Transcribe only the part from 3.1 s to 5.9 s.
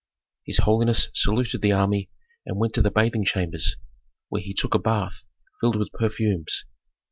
chambers, where he took a bath filled